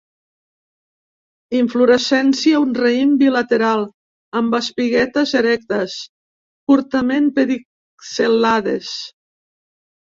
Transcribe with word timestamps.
Inflorescència 1.57 2.63
un 2.63 2.71
raïm 2.79 3.13
bilateral, 3.21 3.87
amb 4.43 4.59
espiguetes 4.63 5.37
erectes, 5.43 6.01
curtament 6.73 7.33
pedicel·lades 7.41 8.95